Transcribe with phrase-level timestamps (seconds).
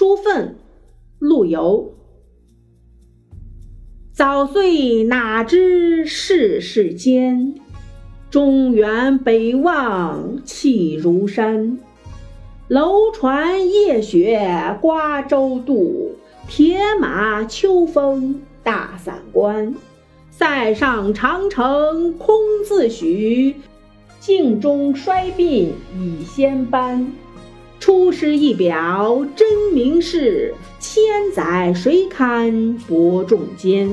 [0.00, 0.56] 书愤，
[1.18, 1.92] 陆游。
[4.14, 7.54] 早岁哪知世事艰，
[8.30, 11.78] 中原北望气如山。
[12.66, 16.12] 楼船夜雪瓜洲渡，
[16.48, 19.74] 铁马秋风大散关。
[20.30, 23.54] 塞上长城空自许，
[24.18, 27.12] 镜中衰鬓已先斑。
[28.10, 33.88] 师一表真名士，千载谁堪伯仲间？